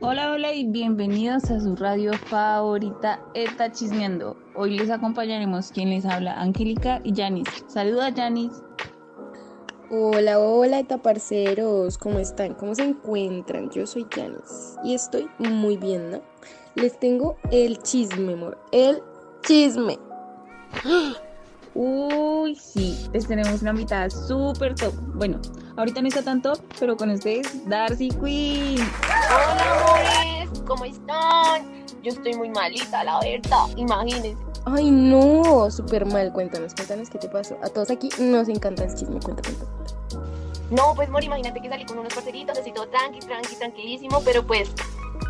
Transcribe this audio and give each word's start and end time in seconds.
Hola, 0.00 0.30
hola 0.30 0.52
y 0.52 0.64
bienvenidos 0.64 1.50
a 1.50 1.58
su 1.60 1.74
radio 1.74 2.12
favorita, 2.12 3.20
Eta 3.34 3.72
Chismeando. 3.72 4.36
Hoy 4.54 4.78
les 4.78 4.90
acompañaremos 4.90 5.72
quien 5.72 5.90
les 5.90 6.06
habla, 6.06 6.40
Angélica 6.40 7.00
y 7.02 7.14
Yanis. 7.14 7.48
Saluda, 7.66 8.10
Yanis. 8.10 8.62
Hola, 9.90 10.38
hola, 10.38 10.78
Eta 10.78 10.98
parceros, 10.98 11.98
¿cómo 11.98 12.20
están? 12.20 12.54
¿Cómo 12.54 12.76
se 12.76 12.84
encuentran? 12.84 13.68
Yo 13.70 13.84
soy 13.88 14.06
Yanis 14.16 14.76
y 14.84 14.94
estoy 14.94 15.28
muy 15.38 15.76
bien, 15.78 16.12
¿no? 16.12 16.20
Les 16.76 16.96
tengo 17.00 17.38
el 17.50 17.82
chisme, 17.82 18.34
amor, 18.34 18.56
el 18.70 19.02
chisme. 19.42 19.98
Uy, 22.50 22.56
sí, 22.56 23.08
les 23.12 23.28
tenemos 23.28 23.62
una 23.62 23.72
mitad 23.72 24.10
súper 24.10 24.74
top. 24.74 24.92
Bueno, 25.14 25.38
ahorita 25.76 26.02
no 26.02 26.08
está 26.08 26.20
tan 26.20 26.42
top, 26.42 26.58
pero 26.80 26.96
con 26.96 27.10
ustedes, 27.10 27.46
Darcy 27.68 28.08
Queen. 28.08 28.80
Hola, 29.28 29.80
amores, 29.80 30.60
¿cómo 30.66 30.84
están? 30.84 31.84
Yo 32.02 32.10
estoy 32.10 32.34
muy 32.34 32.50
malita, 32.50 33.04
la 33.04 33.20
verdad, 33.20 33.68
imagínense. 33.76 34.36
Ay, 34.64 34.90
no, 34.90 35.70
súper 35.70 36.04
mal. 36.06 36.32
Cuéntanos, 36.32 36.74
cuéntanos 36.74 37.08
qué 37.08 37.18
te 37.18 37.28
pasó. 37.28 37.56
A 37.62 37.68
todos 37.68 37.88
aquí 37.88 38.08
nos 38.18 38.48
encanta 38.48 38.82
el 38.82 38.96
chisme. 38.96 39.20
Cuenta, 39.20 39.42
cuenta. 39.42 39.66
No, 40.72 40.92
pues, 40.96 41.08
Mori, 41.08 41.26
imagínate 41.26 41.60
que 41.60 41.68
salí 41.68 41.84
con 41.84 41.98
unos 42.00 42.12
parceritos, 42.12 42.58
así 42.58 42.72
todo 42.72 42.88
tranqui, 42.88 43.20
tranqui, 43.20 43.54
tranquilísimo, 43.54 44.22
pero 44.24 44.44
pues 44.44 44.72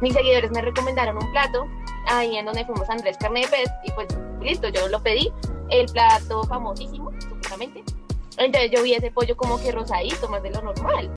mis 0.00 0.12
seguidores 0.12 0.50
me 0.50 0.62
recomendaron 0.62 1.16
un 1.16 1.32
plato 1.32 1.66
ahí 2.08 2.36
en 2.36 2.46
donde 2.46 2.64
fuimos 2.64 2.88
a 2.88 2.92
Andrés 2.92 3.16
Carne 3.18 3.40
de 3.40 3.48
Pez 3.48 3.70
y 3.84 3.90
pues 3.92 4.08
listo, 4.40 4.68
yo 4.68 4.88
lo 4.88 5.02
pedí, 5.02 5.32
el 5.70 5.86
plato 5.86 6.42
famosísimo, 6.44 7.10
supuestamente. 7.20 7.82
Entonces 8.38 8.70
yo 8.70 8.82
vi 8.82 8.94
ese 8.94 9.10
pollo 9.10 9.36
como 9.36 9.58
que 9.58 9.72
rosadito, 9.72 10.28
más 10.28 10.42
de 10.42 10.50
lo 10.50 10.62
normal. 10.62 11.16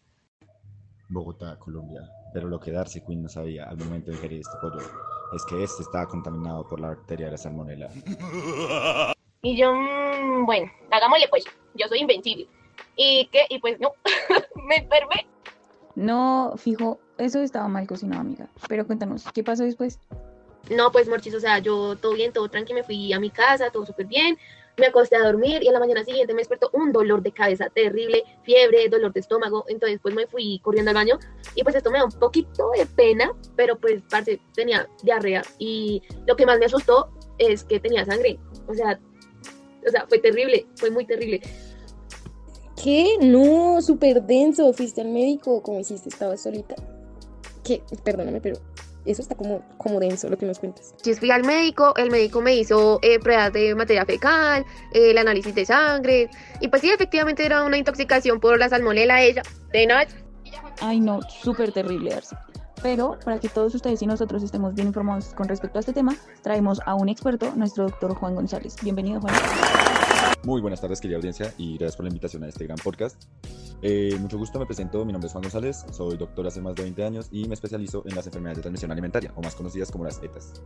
Bogotá, 1.09 1.57
Colombia. 1.59 2.01
Pero 2.33 2.47
lo 2.47 2.59
que 2.59 2.71
Darcy 2.71 3.01
Quinn 3.01 3.23
no 3.23 3.29
sabía 3.29 3.65
al 3.65 3.77
momento 3.77 4.11
de 4.11 4.17
ingerir 4.17 4.41
este 4.41 4.57
pollo 4.61 4.79
es 5.33 5.43
que 5.45 5.63
este 5.63 5.83
estaba 5.83 6.07
contaminado 6.07 6.67
por 6.67 6.79
la 6.79 6.89
bacteria 6.89 7.25
de 7.25 7.31
la 7.33 7.37
salmonela. 7.37 7.89
Y 9.41 9.57
yo, 9.57 9.71
mm, 9.73 10.45
bueno, 10.45 10.69
hagámosle 10.91 11.29
pues, 11.29 11.45
yo 11.73 11.87
soy 11.87 11.99
invencible. 11.99 12.45
¿Y 12.97 13.29
qué? 13.31 13.45
Y 13.49 13.59
pues 13.59 13.79
no, 13.79 13.93
me 14.67 14.75
enfermé. 14.75 15.27
No, 15.95 16.53
fijo, 16.57 16.99
eso 17.19 17.41
estaba 17.41 17.67
mal 17.67 17.87
cocinado, 17.87 18.21
amiga. 18.21 18.47
Pero 18.67 18.85
cuéntanos, 18.87 19.25
¿qué 19.33 19.43
pasó 19.43 19.63
después? 19.63 19.99
No, 20.69 20.91
pues 20.91 21.07
Morchis, 21.07 21.33
o 21.35 21.39
sea, 21.39 21.59
yo 21.59 21.95
todo 21.95 22.13
bien, 22.13 22.31
todo 22.31 22.49
tranqui, 22.49 22.73
me 22.73 22.83
fui 22.83 23.11
a 23.13 23.19
mi 23.19 23.29
casa, 23.29 23.71
todo 23.71 23.85
súper 23.85 24.05
bien, 24.05 24.37
me 24.77 24.87
acosté 24.87 25.15
a 25.15 25.23
dormir 25.23 25.63
y 25.63 25.67
a 25.67 25.71
la 25.71 25.79
mañana 25.79 26.03
siguiente 26.03 26.33
me 26.33 26.41
despertó 26.41 26.69
un 26.73 26.91
dolor 26.91 27.23
de 27.23 27.31
cabeza 27.31 27.69
terrible, 27.69 28.23
fiebre, 28.43 28.87
dolor 28.87 29.11
de 29.13 29.19
estómago, 29.19 29.65
entonces 29.67 29.99
pues 30.01 30.13
me 30.13 30.27
fui 30.27 30.59
corriendo 30.59 30.91
al 30.91 30.95
baño 30.95 31.17
y 31.55 31.63
pues 31.63 31.75
esto 31.75 31.89
me 31.89 31.97
da 31.97 32.05
un 32.05 32.11
poquito 32.11 32.69
de 32.77 32.85
pena, 32.85 33.31
pero 33.55 33.77
pues 33.79 34.03
parce, 34.09 34.39
tenía 34.53 34.87
diarrea 35.01 35.41
y 35.57 36.03
lo 36.27 36.35
que 36.35 36.45
más 36.45 36.59
me 36.59 36.65
asustó 36.65 37.09
es 37.37 37.63
que 37.63 37.79
tenía 37.79 38.05
sangre, 38.05 38.37
o 38.67 38.73
sea, 38.73 38.99
o 39.87 39.89
sea, 39.89 40.05
fue 40.07 40.19
terrible, 40.19 40.67
fue 40.75 40.91
muy 40.91 41.05
terrible. 41.05 41.41
¿Qué? 42.81 43.17
No, 43.19 43.81
súper 43.81 44.23
denso. 44.23 44.71
¿Fuiste 44.71 45.01
al 45.01 45.09
médico? 45.09 45.61
¿Cómo 45.61 45.79
hiciste? 45.79 46.07
¿Estabas 46.07 46.41
solita? 46.41 46.75
¿Qué? 47.69 47.83
Perdóname, 48.03 48.41
pero 48.41 48.57
eso 49.05 49.21
está 49.21 49.35
como, 49.35 49.61
como 49.77 49.99
denso 49.99 50.27
lo 50.27 50.39
que 50.39 50.47
nos 50.47 50.57
cuentas. 50.57 50.95
Yo 51.03 51.13
fui 51.13 51.29
al 51.29 51.43
médico, 51.43 51.93
el 51.97 52.09
médico 52.09 52.41
me 52.41 52.55
hizo 52.55 52.97
eh, 53.03 53.19
pruebas 53.19 53.53
de 53.53 53.75
materia 53.75 54.05
fecal, 54.05 54.65
eh, 54.91 55.11
el 55.11 55.19
análisis 55.19 55.53
de 55.53 55.67
sangre, 55.67 56.31
y 56.61 56.67
pues 56.67 56.81
sí, 56.81 56.89
efectivamente 56.89 57.45
era 57.45 57.63
una 57.63 57.77
intoxicación 57.77 58.39
por 58.39 58.57
la 58.57 58.69
salmonela 58.69 59.21
ella, 59.21 59.43
de 59.71 59.85
nada. 59.85 60.07
Ay, 60.81 60.99
no, 60.99 61.21
súper 61.21 61.71
terrible, 61.71 62.09
Darcy. 62.09 62.35
Pero 62.81 63.19
para 63.23 63.39
que 63.39 63.49
todos 63.49 63.75
ustedes 63.75 64.01
y 64.01 64.07
nosotros 64.07 64.41
estemos 64.41 64.73
bien 64.73 64.87
informados 64.87 65.35
con 65.35 65.47
respecto 65.47 65.77
a 65.77 65.81
este 65.81 65.93
tema, 65.93 66.15
traemos 66.41 66.81
a 66.87 66.95
un 66.95 67.07
experto, 67.07 67.53
nuestro 67.55 67.83
doctor 67.83 68.15
Juan 68.15 68.33
González. 68.33 68.77
Bienvenido, 68.81 69.21
Juan. 69.21 69.35
Muy 70.43 70.61
buenas 70.61 70.79
tardes, 70.79 71.01
querida 71.01 71.17
audiencia, 71.17 71.53
y 71.57 71.77
gracias 71.77 71.97
por 71.97 72.05
la 72.05 72.09
invitación 72.09 72.43
a 72.43 72.47
este 72.47 72.63
gran 72.63 72.77
podcast. 72.77 73.21
Eh, 73.81 74.15
mucho 74.19 74.37
gusto, 74.37 74.57
me 74.57 74.65
presento, 74.65 75.03
mi 75.05 75.11
nombre 75.11 75.27
es 75.27 75.33
Juan 75.33 75.41
González, 75.41 75.85
soy 75.91 76.15
doctor 76.15 76.47
hace 76.47 76.61
más 76.61 76.75
de 76.75 76.83
20 76.83 77.03
años 77.03 77.27
y 77.31 77.45
me 77.47 77.55
especializo 77.55 78.03
en 78.05 78.15
las 78.15 78.25
enfermedades 78.25 78.57
de 78.57 78.61
transmisión 78.61 78.91
alimentaria, 78.91 79.33
o 79.35 79.41
más 79.41 79.53
conocidas 79.53 79.91
como 79.91 80.05
las 80.05 80.21
ETAs. 80.23 80.61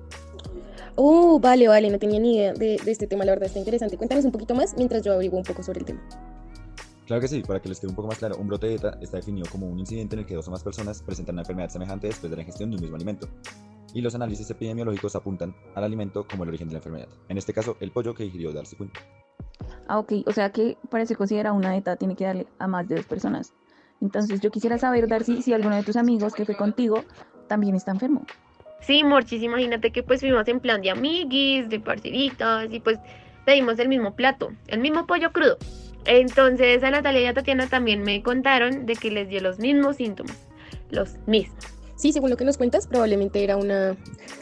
Oh, 0.95 1.39
vale, 1.39 1.67
vale, 1.67 1.89
no 1.89 1.97
tenía 1.97 2.19
ni 2.19 2.35
idea 2.35 2.53
de, 2.53 2.77
de 2.83 2.91
este 2.91 3.07
tema, 3.07 3.25
la 3.25 3.31
verdad 3.31 3.47
está 3.47 3.57
interesante. 3.57 3.97
Cuéntanos 3.97 4.25
un 4.25 4.31
poquito 4.31 4.53
más 4.53 4.75
mientras 4.77 5.01
yo 5.01 5.13
averiguo 5.13 5.39
un 5.39 5.45
poco 5.45 5.63
sobre 5.63 5.79
el 5.79 5.85
tema. 5.85 6.01
Claro 7.07 7.21
que 7.21 7.27
sí, 7.27 7.41
para 7.41 7.59
que 7.59 7.67
les 7.67 7.79
quede 7.79 7.89
un 7.89 7.95
poco 7.95 8.07
más 8.07 8.19
claro, 8.19 8.37
un 8.37 8.47
brote 8.47 8.67
de 8.67 8.75
ETA 8.75 8.97
está 9.01 9.17
definido 9.17 9.47
como 9.51 9.67
un 9.67 9.79
incidente 9.79 10.15
en 10.15 10.19
el 10.19 10.25
que 10.25 10.35
dos 10.35 10.47
o 10.47 10.51
más 10.51 10.63
personas 10.63 11.01
presentan 11.01 11.35
una 11.35 11.41
enfermedad 11.41 11.69
semejante 11.69 12.07
después 12.07 12.29
de 12.29 12.37
la 12.37 12.43
ingestión 12.43 12.69
de 12.69 12.75
un 12.75 12.81
mismo 12.81 12.95
alimento. 12.95 13.27
Y 13.93 14.01
los 14.01 14.15
análisis 14.15 14.49
epidemiológicos 14.49 15.15
apuntan 15.15 15.55
al 15.75 15.83
alimento 15.83 16.27
como 16.27 16.43
el 16.43 16.49
origen 16.49 16.67
de 16.67 16.73
la 16.73 16.77
enfermedad. 16.77 17.09
En 17.27 17.37
este 17.37 17.53
caso, 17.53 17.75
el 17.79 17.91
pollo 17.91 18.13
que 18.13 18.25
ingirió 18.25 18.53
Darcy 18.53 18.75
Quinn. 18.75 18.91
Ah, 19.87 19.99
ok, 19.99 20.13
o 20.25 20.31
sea 20.31 20.51
que 20.51 20.77
para 20.89 21.05
se 21.05 21.15
considera 21.15 21.51
una 21.53 21.75
ETA 21.75 21.95
tiene 21.95 22.15
que 22.15 22.25
darle 22.25 22.47
a 22.59 22.67
más 22.67 22.87
de 22.87 22.95
dos 22.95 23.05
personas. 23.05 23.53
Entonces 24.01 24.41
yo 24.41 24.51
quisiera 24.51 24.77
saber, 24.77 25.07
Darcy, 25.07 25.41
si 25.41 25.53
alguno 25.53 25.75
de 25.75 25.83
tus 25.83 25.95
amigos 25.95 26.33
que 26.33 26.45
fue 26.45 26.55
contigo 26.55 27.03
también 27.47 27.75
está 27.75 27.91
enfermo. 27.91 28.25
Sí, 28.81 29.03
Morchis, 29.03 29.41
imagínate 29.41 29.91
que 29.91 30.03
pues 30.03 30.19
fuimos 30.19 30.47
en 30.47 30.59
plan 30.59 30.81
de 30.81 30.89
amiguis, 30.89 31.69
de 31.69 31.79
parceritas, 31.79 32.67
y 32.69 32.81
pues 32.81 32.99
pedimos 33.45 33.79
el 33.79 33.87
mismo 33.87 34.13
plato, 34.13 34.51
el 34.67 34.79
mismo 34.79 35.05
pollo 35.05 35.31
crudo. 35.31 35.57
Entonces 36.05 36.83
a 36.83 36.91
Natalia 36.91 37.21
y 37.21 37.25
a 37.27 37.33
Tatiana 37.33 37.67
también 37.67 38.03
me 38.03 38.21
contaron 38.21 38.85
de 38.85 38.95
que 38.95 39.09
les 39.09 39.29
dio 39.29 39.41
los 39.41 39.59
mismos 39.59 39.97
síntomas, 39.97 40.47
los 40.89 41.17
mismos. 41.27 41.72
Sí, 42.03 42.11
según 42.11 42.29
lo 42.29 42.35
que 42.35 42.43
nos 42.43 42.57
cuentas, 42.57 42.85
probablemente 42.85 43.45
era 43.45 43.55
una, 43.55 43.95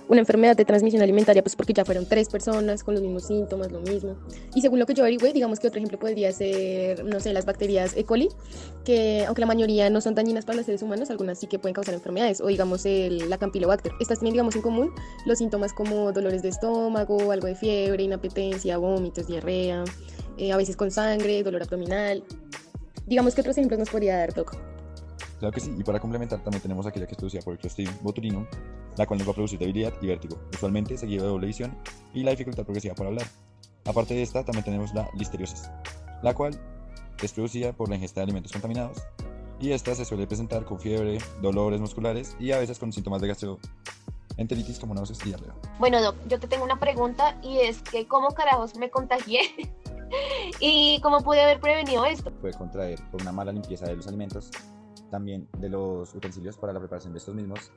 una 0.07 0.19
enfermedad 0.19 0.57
de 0.57 0.65
transmisión 0.65 1.03
alimentaria, 1.03 1.43
pues 1.43 1.55
porque 1.55 1.73
ya 1.73 1.85
fueron 1.85 2.07
tres 2.07 2.27
personas 2.27 2.83
con 2.83 2.95
los 2.95 3.03
mismos 3.03 3.27
síntomas, 3.27 3.71
lo 3.71 3.81
mismo. 3.81 4.15
Y 4.55 4.61
según 4.61 4.79
lo 4.79 4.87
que 4.87 4.95
yo 4.95 5.03
averigüé, 5.03 5.31
digamos 5.31 5.59
que 5.59 5.67
otro 5.67 5.77
ejemplo 5.77 5.99
podría 5.99 6.31
ser, 6.31 7.05
no 7.05 7.19
sé, 7.19 7.33
las 7.33 7.45
bacterias 7.45 7.95
E. 7.95 8.03
coli, 8.03 8.29
que 8.83 9.25
aunque 9.27 9.41
la 9.41 9.45
mayoría 9.45 9.91
no 9.91 10.01
son 10.01 10.15
dañinas 10.15 10.43
para 10.43 10.55
los 10.55 10.65
seres 10.65 10.81
humanos, 10.81 11.11
algunas 11.11 11.37
sí 11.37 11.45
que 11.45 11.59
pueden 11.59 11.75
causar 11.75 11.93
enfermedades, 11.93 12.41
o 12.41 12.47
digamos 12.47 12.83
el, 12.87 13.29
la 13.29 13.37
Campylobacter. 13.37 13.91
Estas 13.99 14.17
tienen, 14.17 14.33
digamos, 14.33 14.55
en 14.55 14.63
común 14.63 14.89
los 15.27 15.37
síntomas 15.37 15.71
como 15.71 16.11
dolores 16.11 16.41
de 16.41 16.49
estómago, 16.49 17.31
algo 17.31 17.45
de 17.45 17.53
fiebre, 17.53 18.01
inapetencia, 18.01 18.79
vómitos, 18.79 19.27
diarrea, 19.27 19.83
eh, 20.39 20.51
a 20.51 20.57
veces 20.57 20.75
con 20.75 20.89
sangre, 20.89 21.43
dolor 21.43 21.61
abdominal. 21.61 22.23
Digamos 23.05 23.35
que 23.35 23.41
otros 23.41 23.55
ejemplos 23.55 23.77
nos 23.77 23.91
podría 23.91 24.17
dar, 24.17 24.33
Doc. 24.33 24.70
Claro 25.41 25.55
que 25.55 25.59
sí, 25.59 25.73
y 25.75 25.83
para 25.83 25.99
complementar 25.99 26.43
también 26.43 26.61
tenemos 26.61 26.85
aquella 26.85 27.07
que 27.07 27.13
es 27.13 27.17
producida 27.17 27.41
por 27.41 27.53
el 27.53 27.59
Clostridium 27.59 27.95
botulinum, 28.03 28.45
la 28.95 29.07
cual 29.07 29.17
nos 29.17 29.27
va 29.27 29.31
a 29.31 29.33
producir 29.33 29.57
debilidad 29.57 29.91
y 29.99 30.05
vértigo, 30.05 30.37
usualmente 30.53 30.95
seguido 30.99 31.23
de 31.23 31.29
doble 31.29 31.47
visión 31.47 31.75
y 32.13 32.21
la 32.21 32.29
dificultad 32.29 32.63
progresiva 32.63 32.93
por 32.93 33.07
hablar. 33.07 33.25
Aparte 33.85 34.13
de 34.13 34.21
esta, 34.21 34.45
también 34.45 34.63
tenemos 34.63 34.93
la 34.93 35.09
listeriosis, 35.15 35.71
la 36.21 36.35
cual 36.35 36.61
es 37.23 37.33
producida 37.33 37.73
por 37.73 37.89
la 37.89 37.95
ingesta 37.95 38.19
de 38.19 38.25
alimentos 38.25 38.51
contaminados 38.51 38.99
y 39.59 39.71
esta 39.71 39.95
se 39.95 40.05
suele 40.05 40.27
presentar 40.27 40.63
con 40.63 40.79
fiebre, 40.79 41.17
dolores 41.41 41.81
musculares 41.81 42.35
y 42.39 42.51
a 42.51 42.59
veces 42.59 42.77
con 42.77 42.93
síntomas 42.93 43.19
de 43.19 43.29
gastroenteritis 43.29 44.77
como 44.77 44.93
náuseas 44.93 45.21
y 45.25 45.29
diarrea. 45.29 45.55
Bueno, 45.79 46.03
Doc, 46.03 46.17
yo 46.27 46.39
te 46.39 46.47
tengo 46.47 46.63
una 46.63 46.79
pregunta 46.79 47.35
y 47.41 47.61
es 47.61 47.81
que 47.81 48.07
¿cómo 48.07 48.35
carajos 48.35 48.75
me 48.75 48.91
contagié? 48.91 49.41
¿Y 50.59 51.01
cómo 51.01 51.21
pude 51.21 51.41
haber 51.41 51.59
prevenido 51.59 52.05
esto? 52.05 52.29
Puede 52.29 52.53
contraer 52.53 52.99
por 53.09 53.23
una 53.23 53.31
mala 53.31 53.51
limpieza 53.51 53.87
de 53.87 53.95
los 53.95 54.05
alimentos, 54.05 54.51
también 55.11 55.47
de 55.59 55.69
los 55.69 56.15
utensilios 56.15 56.57
para 56.57 56.73
la 56.73 56.79
preparación 56.79 57.13
de 57.13 57.19
estos 57.19 57.35
mismos, 57.35 57.71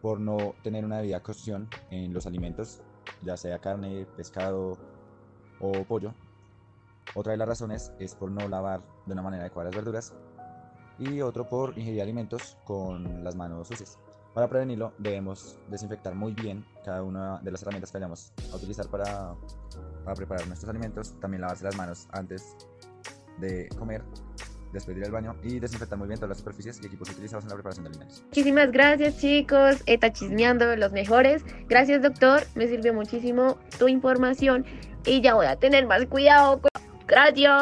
por 0.00 0.18
no 0.18 0.54
tener 0.62 0.84
una 0.84 0.98
debida 0.98 1.20
cocción 1.20 1.68
en 1.90 2.14
los 2.14 2.26
alimentos, 2.26 2.80
ya 3.22 3.36
sea 3.36 3.58
carne, 3.58 4.06
pescado 4.16 4.78
o 5.60 5.72
pollo. 5.84 6.14
Otra 7.14 7.32
de 7.32 7.38
las 7.38 7.48
razones 7.48 7.92
es 7.98 8.14
por 8.14 8.30
no 8.30 8.48
lavar 8.48 8.80
de 9.06 9.12
una 9.12 9.22
manera 9.22 9.42
adecuada 9.42 9.68
las 9.68 9.76
verduras 9.76 10.14
y 10.98 11.20
otro 11.20 11.48
por 11.48 11.76
ingerir 11.76 12.00
alimentos 12.00 12.56
con 12.64 13.22
las 13.22 13.36
manos 13.36 13.68
sucias. 13.68 13.98
Para 14.34 14.48
prevenirlo 14.48 14.92
debemos 14.98 15.58
desinfectar 15.68 16.14
muy 16.14 16.32
bien 16.32 16.64
cada 16.84 17.02
una 17.02 17.38
de 17.40 17.50
las 17.50 17.62
herramientas 17.62 17.92
que 17.92 17.98
vayamos 17.98 18.32
a 18.50 18.56
utilizar 18.56 18.88
para, 18.88 19.34
para 20.04 20.16
preparar 20.16 20.46
nuestros 20.46 20.70
alimentos. 20.70 21.12
También 21.20 21.42
lavarse 21.42 21.64
las 21.64 21.76
manos 21.76 22.08
antes 22.12 22.56
de 23.38 23.68
comer, 23.78 24.02
después 24.72 24.94
de 24.96 25.00
ir 25.00 25.06
al 25.06 25.12
baño 25.12 25.36
y 25.42 25.58
desinfectar 25.58 25.98
muy 25.98 26.08
bien 26.08 26.18
todas 26.18 26.30
las 26.30 26.38
superficies 26.38 26.80
y 26.82 26.86
equipos 26.86 27.10
utilizados 27.10 27.44
en 27.44 27.50
la 27.50 27.54
preparación 27.56 27.84
de 27.84 27.90
alimentos. 27.90 28.22
Muchísimas 28.26 28.72
gracias 28.72 29.18
chicos, 29.18 29.82
está 29.86 30.12
chismeando 30.12 30.74
los 30.76 30.92
mejores. 30.92 31.44
Gracias 31.68 32.02
doctor, 32.02 32.42
me 32.54 32.66
sirvió 32.66 32.94
muchísimo 32.94 33.58
tu 33.78 33.88
información 33.88 34.64
y 35.04 35.20
ya 35.20 35.34
voy 35.34 35.46
a 35.46 35.56
tener 35.56 35.86
más 35.86 36.06
cuidado. 36.06 36.60
Gracias. 37.06 37.52